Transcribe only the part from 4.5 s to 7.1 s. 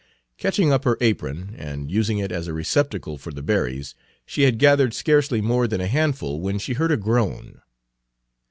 gathered scarcely more than a handful when she heard a